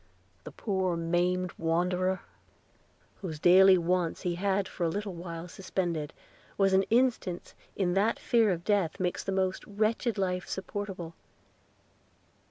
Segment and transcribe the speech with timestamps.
[0.45, 2.21] The poor maimed wanderer,
[3.21, 6.11] whose daily wants he had for a little while suspended,
[6.57, 11.13] was an instance that the fear of death makes the most wretched life supportable.